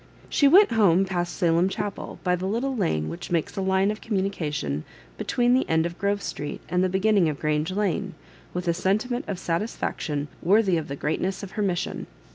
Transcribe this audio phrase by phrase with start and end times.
[0.29, 4.01] She went home past Salem Chapel by the little lane which makes a line of
[4.01, 4.83] communica tion
[5.15, 8.15] between the end of G rove Street and the beginning of Grange Lane,
[8.51, 12.07] with a sentiment of satisfaction worthy the greatness of her mission.